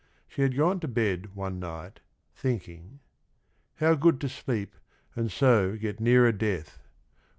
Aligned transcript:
She 0.27 0.41
had 0.41 0.57
gone 0.57 0.79
to 0.79 0.87
bed 0.87 1.35
one 1.35 1.59
night, 1.59 1.99
thinking: 2.35 3.01
"'How 3.81 3.93
good 3.93 4.19
to 4.21 4.29
sleep 4.29 4.73
and 5.15 5.31
so 5.31 5.75
get 5.77 5.99
nearer 5.99 6.31
death 6.31 6.79